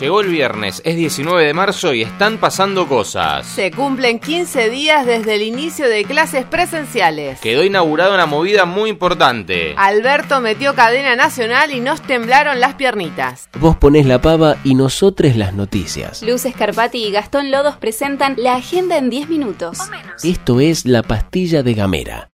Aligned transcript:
Llegó 0.00 0.20
el 0.20 0.28
viernes, 0.28 0.80
es 0.84 0.96
19 0.96 1.44
de 1.44 1.54
marzo 1.54 1.92
y 1.92 2.02
están 2.02 2.38
pasando 2.38 2.88
cosas. 2.88 3.46
Se 3.46 3.70
cumplen 3.70 4.18
15 4.18 4.70
días 4.70 5.06
desde 5.06 5.34
el 5.34 5.42
inicio 5.42 5.88
de 5.88 6.04
clases 6.04 6.44
presenciales. 6.46 7.40
Quedó 7.40 7.62
inaugurada 7.62 8.14
una 8.14 8.26
movida 8.26 8.64
muy 8.64 8.90
importante. 8.90 9.74
Alberto 9.76 10.40
metió 10.40 10.74
cadena 10.74 11.14
nacional 11.14 11.72
y 11.72 11.80
nos 11.80 12.00
temblaron 12.00 12.58
las 12.58 12.74
piernitas. 12.74 13.48
Vos 13.60 13.76
ponés 13.76 14.06
la 14.06 14.20
pava 14.20 14.56
y 14.64 14.74
nosotros 14.74 15.36
las 15.36 15.52
noticias. 15.54 16.22
Luz 16.22 16.46
Escarpati 16.46 17.04
y 17.04 17.12
Gastón 17.12 17.50
Lodos 17.50 17.76
presentan 17.76 18.34
la 18.38 18.56
agenda 18.56 18.96
en 18.96 19.10
10 19.10 19.28
minutos. 19.28 19.78
Esto 20.24 20.60
es 20.60 20.86
la 20.86 21.02
pastilla 21.02 21.62
de 21.62 21.74
Gamera. 21.74 22.31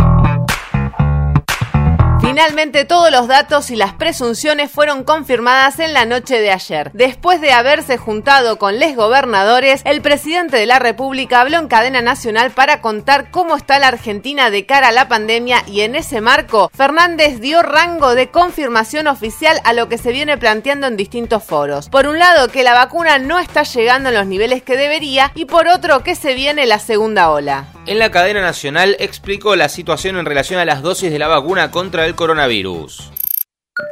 Finalmente 2.27 2.85
todos 2.85 3.13
los 3.13 3.29
datos 3.29 3.71
y 3.71 3.77
las 3.77 3.93
presunciones 3.93 4.69
fueron 4.69 5.05
confirmadas 5.05 5.79
en 5.79 5.95
la 5.95 6.07
noche 6.07 6.41
de 6.41 6.51
ayer. 6.51 6.91
Después 6.93 7.41
de 7.41 7.53
haberse 7.53 7.99
juntado 7.99 8.59
con 8.59 8.81
les 8.81 8.97
gobernadores, 8.97 9.81
el 9.85 10.03
presidente 10.03 10.57
de 10.57 10.67
la 10.67 10.81
República 10.81 11.41
habló 11.41 11.59
en 11.59 11.69
cadena 11.69 12.03
nacional 12.03 12.51
para 12.51 12.81
contar 12.81 13.31
cómo 13.31 13.57
está 13.57 13.79
la 13.79 13.87
Argentina 13.87 14.51
de 14.51 14.67
cara 14.67 14.89
a 14.89 14.93
la 14.93 15.07
pandemia 15.07 15.63
y 15.69 15.83
en 15.83 15.95
ese 15.95 16.21
marco 16.21 16.69
Fernández 16.75 17.39
dio 17.39 17.63
rango 17.63 18.17
de 18.17 18.29
confirmación 18.29 19.07
oficial 19.07 19.61
a 19.63 19.73
lo 19.73 19.89
que 19.89 19.97
se 19.97 20.11
viene 20.11 20.37
planteando 20.37 20.89
en 20.89 20.97
distintos 20.97 21.45
foros. 21.45 21.89
Por 21.89 22.09
un 22.09 22.19
lado 22.19 22.49
que 22.49 22.65
la 22.65 22.75
vacuna 22.75 23.19
no 23.19 23.39
está 23.39 23.63
llegando 23.63 24.09
en 24.09 24.17
los 24.17 24.27
niveles 24.27 24.65
que 24.65 24.77
debería 24.77 25.31
y 25.37 25.45
por 25.45 25.69
otro 25.69 26.03
que 26.03 26.17
se 26.17 26.35
viene 26.35 26.67
la 26.67 26.81
segunda 26.81 27.31
ola. 27.31 27.69
En 27.87 28.01
la 28.01 28.11
cadena 28.11 28.41
nacional 28.41 28.97
explicó 28.99 29.55
la 29.55 29.69
situación 29.69 30.17
en 30.17 30.27
relación 30.27 30.59
a 30.59 30.65
las 30.65 30.83
dosis 30.83 31.09
de 31.09 31.21
la 31.21 31.29
vacuna 31.29 31.71
contra 31.71 32.05
el 32.05 32.17
coronavirus. 32.17 33.13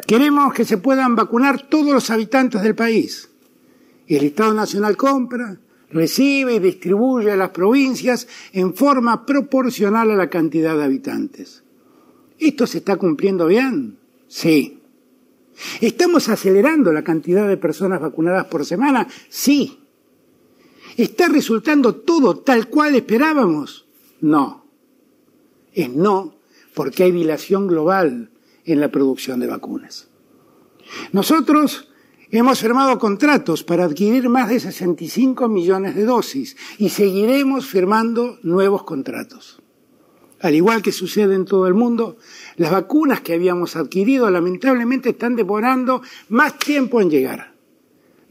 Queremos 0.08 0.52
que 0.52 0.64
se 0.64 0.78
puedan 0.78 1.14
vacunar 1.14 1.68
todos 1.68 1.92
los 1.92 2.10
habitantes 2.10 2.62
del 2.62 2.74
país. 2.74 3.30
El 4.08 4.24
Estado 4.24 4.52
Nacional 4.52 4.96
compra, 4.96 5.58
recibe 5.90 6.54
y 6.54 6.58
distribuye 6.58 7.30
a 7.30 7.36
las 7.36 7.50
provincias 7.50 8.26
en 8.52 8.74
forma 8.74 9.24
proporcional 9.24 10.10
a 10.10 10.16
la 10.16 10.28
cantidad 10.28 10.76
de 10.76 10.84
habitantes. 10.84 11.62
¿Esto 12.36 12.66
se 12.66 12.78
está 12.78 12.96
cumpliendo 12.96 13.46
bien? 13.46 13.96
Sí. 14.26 14.82
¿Estamos 15.80 16.28
acelerando 16.28 16.92
la 16.92 17.04
cantidad 17.04 17.46
de 17.46 17.58
personas 17.58 18.00
vacunadas 18.00 18.46
por 18.46 18.66
semana? 18.66 19.06
Sí. 19.28 19.78
¿Está 20.96 21.28
resultando 21.28 21.94
todo 21.94 22.38
tal 22.38 22.66
cual 22.66 22.96
esperábamos? 22.96 23.83
No. 24.24 24.64
Es 25.74 25.90
no 25.90 26.34
porque 26.74 27.04
hay 27.04 27.12
dilación 27.12 27.66
global 27.66 28.30
en 28.64 28.80
la 28.80 28.90
producción 28.90 29.38
de 29.38 29.48
vacunas. 29.48 30.08
Nosotros 31.12 31.90
hemos 32.30 32.58
firmado 32.58 32.98
contratos 32.98 33.64
para 33.64 33.84
adquirir 33.84 34.30
más 34.30 34.48
de 34.48 34.60
65 34.60 35.46
millones 35.50 35.94
de 35.94 36.06
dosis 36.06 36.56
y 36.78 36.88
seguiremos 36.88 37.66
firmando 37.66 38.38
nuevos 38.42 38.84
contratos. 38.84 39.60
Al 40.40 40.54
igual 40.54 40.80
que 40.80 40.92
sucede 40.92 41.34
en 41.34 41.44
todo 41.44 41.66
el 41.66 41.74
mundo, 41.74 42.16
las 42.56 42.72
vacunas 42.72 43.20
que 43.20 43.34
habíamos 43.34 43.76
adquirido 43.76 44.30
lamentablemente 44.30 45.10
están 45.10 45.36
demorando 45.36 46.00
más 46.30 46.58
tiempo 46.58 47.02
en 47.02 47.10
llegar. 47.10 47.52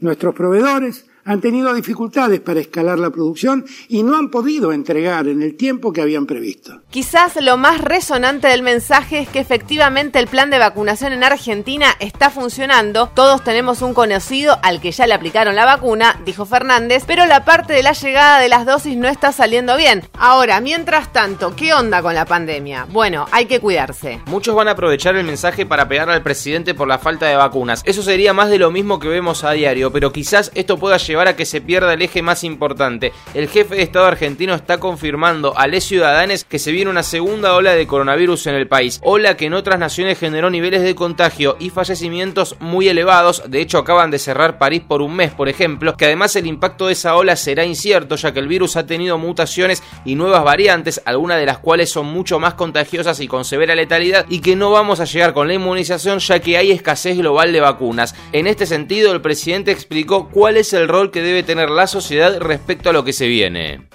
Nuestros 0.00 0.34
proveedores 0.34 1.06
han 1.24 1.40
tenido 1.40 1.72
dificultades 1.74 2.40
para 2.40 2.60
escalar 2.60 2.98
la 2.98 3.10
producción 3.10 3.64
y 3.88 4.02
no 4.02 4.16
han 4.16 4.30
podido 4.30 4.72
entregar 4.72 5.26
en 5.28 5.42
el 5.42 5.56
tiempo 5.56 5.92
que 5.92 6.02
habían 6.02 6.26
previsto. 6.26 6.82
Quizás 6.90 7.36
lo 7.40 7.56
más 7.56 7.80
resonante 7.80 8.48
del 8.48 8.62
mensaje 8.62 9.20
es 9.20 9.28
que 9.28 9.40
efectivamente 9.40 10.18
el 10.18 10.28
plan 10.28 10.50
de 10.50 10.58
vacunación 10.58 11.12
en 11.12 11.24
Argentina 11.24 11.86
está 11.98 12.30
funcionando. 12.30 13.10
Todos 13.14 13.42
tenemos 13.42 13.82
un 13.82 13.94
conocido 13.94 14.58
al 14.62 14.80
que 14.80 14.92
ya 14.92 15.06
le 15.06 15.14
aplicaron 15.14 15.56
la 15.56 15.64
vacuna, 15.64 16.20
dijo 16.24 16.44
Fernández, 16.44 17.04
pero 17.06 17.26
la 17.26 17.44
parte 17.44 17.72
de 17.72 17.82
la 17.82 17.92
llegada 17.92 18.40
de 18.40 18.48
las 18.48 18.66
dosis 18.66 18.96
no 18.96 19.08
está 19.08 19.32
saliendo 19.32 19.76
bien. 19.76 20.02
Ahora, 20.18 20.60
mientras 20.60 21.12
tanto, 21.12 21.56
¿qué 21.56 21.72
onda 21.72 22.02
con 22.02 22.14
la 22.14 22.26
pandemia? 22.26 22.86
Bueno, 22.90 23.26
hay 23.30 23.46
que 23.46 23.60
cuidarse. 23.60 24.20
Muchos 24.26 24.54
van 24.54 24.68
a 24.68 24.72
aprovechar 24.72 25.16
el 25.16 25.24
mensaje 25.24 25.66
para 25.66 25.88
pegar 25.88 26.10
al 26.10 26.22
presidente 26.22 26.74
por 26.74 26.88
la 26.88 26.98
falta 26.98 27.26
de 27.26 27.36
vacunas. 27.36 27.82
Eso 27.84 28.02
sería 28.02 28.32
más 28.32 28.50
de 28.50 28.58
lo 28.58 28.70
mismo 28.70 28.98
que 28.98 29.08
vemos 29.08 29.44
a 29.44 29.52
diario, 29.52 29.90
pero 29.90 30.12
quizás 30.12 30.50
esto 30.54 30.78
pueda 30.78 30.96
llevar 30.98 31.13
llevar 31.14 31.28
a 31.28 31.36
que 31.36 31.46
se 31.46 31.60
pierda 31.60 31.94
el 31.94 32.02
eje 32.02 32.22
más 32.22 32.42
importante. 32.42 33.12
El 33.34 33.48
jefe 33.48 33.76
de 33.76 33.82
Estado 33.82 34.06
argentino 34.06 34.52
está 34.52 34.78
confirmando 34.78 35.56
a 35.56 35.68
les 35.68 35.84
ciudadanos 35.84 36.42
que 36.42 36.58
se 36.58 36.72
viene 36.72 36.90
una 36.90 37.04
segunda 37.04 37.54
ola 37.54 37.76
de 37.76 37.86
coronavirus 37.86 38.48
en 38.48 38.56
el 38.56 38.66
país, 38.66 39.00
ola 39.04 39.36
que 39.36 39.46
en 39.46 39.54
otras 39.54 39.78
naciones 39.78 40.18
generó 40.18 40.50
niveles 40.50 40.82
de 40.82 40.96
contagio 40.96 41.56
y 41.60 41.70
fallecimientos 41.70 42.56
muy 42.58 42.88
elevados, 42.88 43.44
de 43.46 43.60
hecho 43.60 43.78
acaban 43.78 44.10
de 44.10 44.18
cerrar 44.18 44.58
París 44.58 44.82
por 44.88 45.02
un 45.02 45.14
mes, 45.14 45.30
por 45.30 45.48
ejemplo, 45.48 45.96
que 45.96 46.06
además 46.06 46.34
el 46.34 46.48
impacto 46.48 46.88
de 46.88 46.94
esa 46.94 47.14
ola 47.14 47.36
será 47.36 47.64
incierto, 47.64 48.16
ya 48.16 48.32
que 48.32 48.40
el 48.40 48.48
virus 48.48 48.76
ha 48.76 48.86
tenido 48.86 49.16
mutaciones 49.16 49.84
y 50.04 50.16
nuevas 50.16 50.42
variantes, 50.42 51.00
algunas 51.04 51.38
de 51.38 51.46
las 51.46 51.58
cuales 51.58 51.90
son 51.90 52.06
mucho 52.06 52.40
más 52.40 52.54
contagiosas 52.54 53.20
y 53.20 53.28
con 53.28 53.44
severa 53.44 53.76
letalidad, 53.76 54.26
y 54.28 54.40
que 54.40 54.56
no 54.56 54.72
vamos 54.72 54.98
a 54.98 55.04
llegar 55.04 55.32
con 55.32 55.46
la 55.46 55.54
inmunización 55.54 56.18
ya 56.18 56.40
que 56.40 56.56
hay 56.56 56.72
escasez 56.72 57.16
global 57.18 57.52
de 57.52 57.60
vacunas. 57.60 58.16
En 58.32 58.48
este 58.48 58.66
sentido, 58.66 59.12
el 59.12 59.20
presidente 59.20 59.70
explicó 59.70 60.28
cuál 60.28 60.56
es 60.56 60.72
el 60.72 60.88
rol 60.88 61.03
que 61.10 61.22
debe 61.22 61.42
tener 61.42 61.70
la 61.70 61.86
sociedad 61.86 62.38
respecto 62.40 62.90
a 62.90 62.92
lo 62.92 63.04
que 63.04 63.12
se 63.12 63.26
viene. 63.26 63.88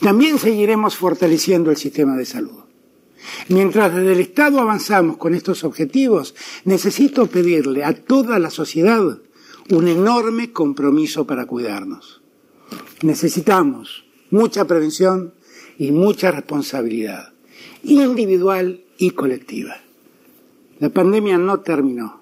También 0.00 0.38
seguiremos 0.38 0.96
fortaleciendo 0.96 1.70
el 1.70 1.76
sistema 1.76 2.16
de 2.16 2.24
salud. 2.24 2.62
Mientras 3.48 3.94
desde 3.94 4.12
el 4.12 4.20
Estado 4.20 4.60
avanzamos 4.60 5.16
con 5.16 5.34
estos 5.34 5.64
objetivos, 5.64 6.34
necesito 6.64 7.26
pedirle 7.26 7.84
a 7.84 7.94
toda 7.94 8.38
la 8.38 8.50
sociedad 8.50 9.18
un 9.70 9.88
enorme 9.88 10.52
compromiso 10.52 11.26
para 11.26 11.46
cuidarnos. 11.46 12.20
Necesitamos 13.02 14.04
mucha 14.30 14.64
prevención 14.64 15.34
y 15.78 15.92
mucha 15.92 16.30
responsabilidad, 16.30 17.32
individual 17.82 18.84
y 18.98 19.10
colectiva. 19.10 19.76
La 20.78 20.90
pandemia 20.90 21.38
no 21.38 21.60
terminó. 21.60 22.21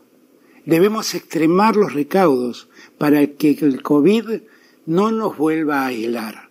Debemos 0.71 1.17
extremar 1.17 1.75
los 1.75 1.95
recaudos 1.95 2.69
para 2.97 3.27
que 3.27 3.59
el 3.61 3.83
COVID 3.83 4.43
no 4.87 5.11
nos 5.11 5.37
vuelva 5.37 5.83
a 5.83 5.87
aislar. 5.87 6.49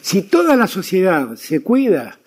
Si 0.00 0.22
toda 0.22 0.56
la 0.56 0.66
sociedad 0.66 1.36
se 1.36 1.60
cuida, 1.60 2.18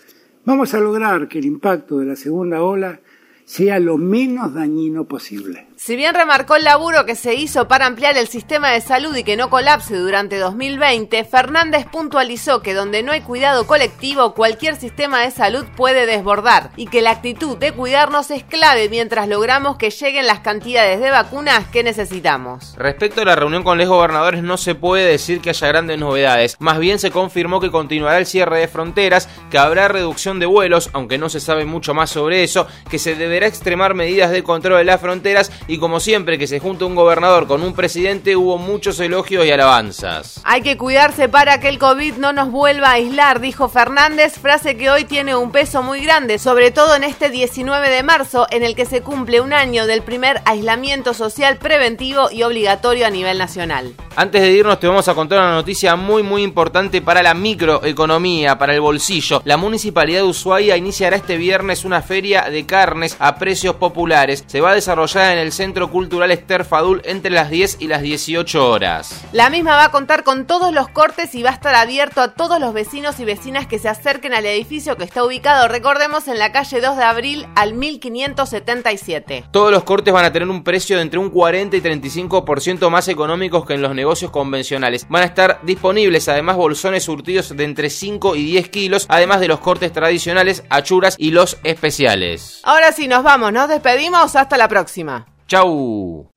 vamos 0.45 0.73
a 0.73 0.79
lograr 0.79 1.27
que 1.27 1.39
el 1.39 1.45
impacto 1.45 1.97
de 1.97 2.05
la 2.05 2.15
segunda 2.15 2.63
ola 2.63 3.01
sea 3.44 3.79
lo 3.79 3.97
menos 3.97 4.53
dañino 4.53 5.03
posible. 5.03 5.67
Si 5.85 5.97
bien 5.97 6.15
remarcó 6.15 6.56
el 6.56 6.63
laburo 6.63 7.06
que 7.06 7.13
se 7.13 7.35
hizo 7.35 7.68
para 7.68 7.88
ampliar 7.88 8.15
el 8.15 8.30
sistema 8.30 8.71
de 8.71 8.80
salud 8.80 9.13
y 9.18 9.25
que 9.25 9.35
no 9.35 9.50
colapse 9.50 9.97
durante 9.97 10.38
2020, 10.38 11.25
Fernández 11.25 11.85
puntualizó 11.91 12.62
que 12.62 12.74
donde 12.74 13.03
no 13.03 13.12
hay 13.12 13.19
cuidado 13.19 13.68
colectivo, 13.68 14.33
cualquier 14.33 14.77
sistema 14.77 15.19
de 15.19 15.31
salud 15.31 15.65
puede 15.75 16.06
desbordar 16.06 16.69
y 16.77 16.85
que 16.85 17.01
la 17.01 17.12
actitud 17.12 17.57
de 17.57 17.74
cuidarnos 17.74 18.31
es 18.31 18.45
clave 18.45 18.88
mientras 18.88 19.27
logramos 19.27 19.75
que 19.75 19.89
lleguen 19.89 20.25
las 20.25 20.39
cantidades 20.39 21.01
de 21.01 21.09
vacunas 21.09 21.68
que 21.68 21.83
necesitamos. 21.83 22.75
Respecto 22.77 23.19
a 23.19 23.25
la 23.25 23.36
reunión 23.36 23.63
con 23.63 23.77
los 23.77 23.89
gobernadores, 23.89 24.41
no 24.41 24.56
se 24.56 24.75
puede 24.75 25.06
decir 25.06 25.41
que 25.41 25.50
haya 25.50 25.68
grandes 25.68 26.00
novedades. 26.00 26.56
Más 26.59 26.79
bien 26.79 26.97
se 26.97 27.12
confirmó 27.12 27.59
que 27.59 27.71
continuará 27.71 28.19
el 28.19 28.25
cierre 28.25 28.59
de 28.59 28.69
fronteras, 28.69 29.27
que 29.51 29.57
habrá 29.57 29.89
reducción 29.89 30.39
de 30.39 30.45
vuelos, 30.45 30.89
aunque 30.94 31.18
no 31.18 31.27
se 31.27 31.41
sabe 31.41 31.65
mucho 31.65 31.94
más 31.94 32.09
sobre 32.09 32.41
eso, 32.41 32.68
que 32.89 33.00
se 33.00 33.15
deberá 33.15 33.47
extremar 33.47 33.95
medidas 33.95 34.31
de 34.31 34.44
control 34.44 34.77
de 34.77 34.86
las 34.86 35.01
fronteras 35.01 35.51
y 35.74 35.80
como 35.80 36.00
siempre 36.00 36.38
que 36.38 36.46
se 36.46 36.60
junta 36.60 36.86
un 36.86 36.94
gobernador 36.94 37.48
con 37.48 37.64
un 37.64 37.74
presidente 37.74 38.36
hubo 38.36 38.60
muchos 38.60 39.00
elogios 39.00 39.44
y 39.44 39.50
alabanzas. 39.50 40.40
Hay 40.44 40.62
que 40.62 40.78
cuidarse 40.78 41.30
para 41.30 41.60
que 41.60 41.68
el 41.68 41.80
COVID 41.80 42.18
no 42.18 42.31
nos 42.31 42.52
vuelva 42.52 42.90
a 42.90 42.94
aislar, 42.94 43.40
dijo 43.40 43.70
Fernández, 43.70 44.38
frase 44.38 44.78
que 44.78 44.92
hoy 44.92 45.06
tiene 45.06 45.36
un 45.36 45.52
peso 45.52 45.81
muy 45.81 46.02
grande, 46.02 46.38
sobre 46.38 46.70
todo 46.70 46.96
en 46.96 47.04
este 47.04 47.31
19 47.31 47.90
de 47.90 48.04
marzo 48.04 48.46
en 48.52 48.62
el 48.62 48.75
que 48.75 48.86
se 48.86 49.02
cumple 49.02 49.42
un 49.42 49.52
año 49.52 49.88
del 49.88 50.04
primer 50.04 50.44
aislamiento 50.46 51.16
social 51.16 51.58
preventivo 51.58 52.30
y 52.30 52.44
obligatorio 52.44 53.08
a 53.08 53.10
nivel 53.10 53.40
nacional. 53.40 53.96
Antes 54.15 54.44
de 54.44 54.51
irnos 54.51 54.80
te 54.80 54.88
vamos 54.88 55.07
a 55.07 55.15
contar 55.15 55.39
una 55.39 55.54
noticia 55.54 55.95
muy 55.95 56.21
muy 56.21 56.44
importante 56.44 57.01
para 57.01 57.24
la 57.24 57.33
microeconomía, 57.33 58.60
para 58.60 58.75
el 58.75 58.80
bolsillo. 58.80 59.42
La 59.44 59.57
Municipalidad 59.57 60.19
de 60.19 60.27
Ushuaia 60.27 60.77
iniciará 60.77 61.15
este 61.15 61.36
viernes 61.36 61.83
una 61.83 62.04
feria 62.04 62.44
de 62.44 62.63
carnes 62.68 63.18
a 63.18 63.38
precios 63.38 63.77
populares. 63.77 64.44
Se 64.45 64.62
va 64.62 64.69
a 64.69 64.75
desarrollar 64.75 65.31
en 65.31 65.39
el 65.39 65.51
Centro 65.51 65.89
Cultural 65.89 66.30
Esther 66.30 66.63
Fadul 66.63 67.01
entre 67.06 67.31
las 67.31 67.50
10 67.50 67.77
y 67.80 67.88
las 67.88 68.04
18 68.04 68.69
horas. 68.69 69.25
La 69.31 69.50
misma 69.50 69.77
va 69.77 69.86
a 69.86 69.92
contar 69.92 70.24
con 70.24 70.45
todos 70.45 70.71
los 70.71 70.89
cortes 70.89 71.33
y 71.33 71.42
va 71.42 71.50
a 71.50 71.54
estar 71.54 71.74
abierto 71.74 72.21
a 72.21 72.36
todos 72.36 72.60
los 72.60 72.71
vecinos 72.71 73.19
y 73.19 73.25
vecinas 73.25 73.65
que 73.65 73.80
se 73.80 73.89
acerquen 73.89 74.36
al 74.36 74.45
edificio 74.45 74.95
que 74.95 75.06
está 75.06 75.24
ubicado, 75.24 75.68
recordemos, 75.68 76.27
en 76.27 76.38
la 76.38 76.51
calle 76.51 76.81
2 76.81 76.98
de 76.98 77.04
abril 77.04 77.48
al 77.56 77.74
1577. 77.74 79.45
Todos 79.50 79.71
los 79.71 79.83
cortes 79.83 80.13
van 80.13 80.25
a 80.25 80.31
tener 80.31 80.50
un 80.50 80.63
precio 80.63 80.98
de 80.98 81.01
entre 81.01 81.18
un 81.18 81.31
40 81.31 81.75
y 81.77 81.81
35% 81.81 82.92
más 82.92 83.07
económicos 83.07 83.65
que 83.65 83.74
en 83.74 83.81
los 83.81 83.89
negocios 83.89 84.02
negocios 84.03 84.31
convencionales. 84.31 85.07
Van 85.07 85.23
a 85.23 85.27
estar 85.27 85.59
disponibles 85.63 86.27
además 86.27 86.57
bolsones 86.57 87.05
surtidos 87.05 87.55
de 87.55 87.63
entre 87.63 87.89
5 87.89 88.35
y 88.35 88.44
10 88.44 88.67
kilos, 88.67 89.05
además 89.07 89.39
de 89.39 89.47
los 89.47 89.61
cortes 89.61 89.94
tradicionales, 89.94 90.63
achuras 90.69 91.15
y 91.17 91.31
los 91.31 91.57
especiales. 91.63 92.59
Ahora 92.63 92.91
sí, 92.91 93.07
nos 93.07 93.23
vamos, 93.23 93.53
nos 93.53 93.69
despedimos, 93.69 94.35
hasta 94.35 94.57
la 94.57 94.67
próxima. 94.67 95.25
Chau. 95.47 96.27